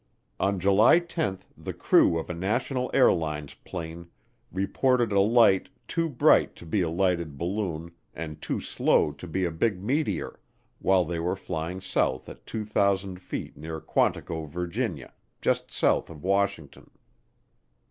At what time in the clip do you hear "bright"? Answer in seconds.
6.09-6.55